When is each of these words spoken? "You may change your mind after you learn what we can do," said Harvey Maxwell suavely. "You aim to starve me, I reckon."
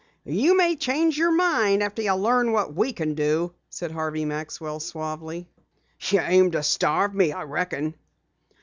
"You 0.25 0.57
may 0.57 0.75
change 0.75 1.15
your 1.15 1.29
mind 1.31 1.83
after 1.83 2.01
you 2.01 2.15
learn 2.15 2.53
what 2.53 2.73
we 2.73 2.91
can 2.91 3.13
do," 3.13 3.53
said 3.69 3.91
Harvey 3.91 4.25
Maxwell 4.25 4.79
suavely. 4.79 5.47
"You 6.09 6.21
aim 6.21 6.49
to 6.53 6.63
starve 6.63 7.13
me, 7.13 7.31
I 7.31 7.43
reckon." 7.43 7.93